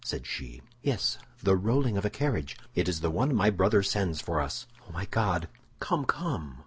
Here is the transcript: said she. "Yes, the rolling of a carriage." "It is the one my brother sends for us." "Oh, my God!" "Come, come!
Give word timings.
said 0.03 0.25
she. 0.25 0.63
"Yes, 0.81 1.19
the 1.43 1.55
rolling 1.55 1.95
of 1.95 2.03
a 2.03 2.09
carriage." 2.09 2.57
"It 2.73 2.89
is 2.89 3.01
the 3.01 3.11
one 3.11 3.35
my 3.35 3.51
brother 3.51 3.83
sends 3.83 4.19
for 4.19 4.41
us." 4.41 4.65
"Oh, 4.87 4.91
my 4.91 5.05
God!" 5.05 5.47
"Come, 5.79 6.05
come! 6.05 6.57